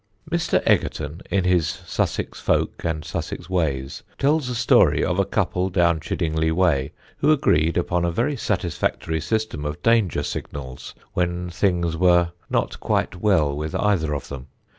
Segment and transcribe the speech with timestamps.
[0.31, 0.63] Mr.
[0.65, 5.99] Egerton in his Sussex Folk and Sussex Ways tells a story of a couple down
[5.99, 12.31] Chiddingly way who agreed upon a very satisfactory system of danger signals when things were
[12.49, 14.47] not quite well with either of them.